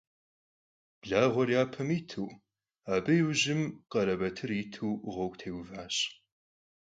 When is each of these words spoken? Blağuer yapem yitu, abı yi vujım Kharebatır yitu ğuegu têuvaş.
Blağuer 1.01 1.49
yapem 1.55 1.89
yitu, 1.95 2.25
abı 2.93 3.13
yi 3.17 3.23
vujım 3.27 3.61
Kharebatır 3.91 4.49
yitu 4.57 4.87
ğuegu 5.05 5.37
têuvaş. 5.39 5.95